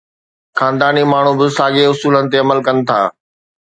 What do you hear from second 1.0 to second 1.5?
ماڻهو به